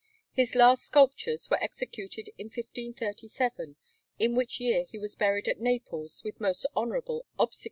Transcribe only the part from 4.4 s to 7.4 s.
year he was buried at Naples with most honourable